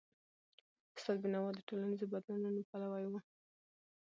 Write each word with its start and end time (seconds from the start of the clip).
استاد 0.95 1.17
بینوا 1.23 1.49
د 1.55 1.59
ټولنیزو 1.67 2.11
بدلونونو 2.13 2.61
پلوی 2.69 3.05
و. 3.07 3.13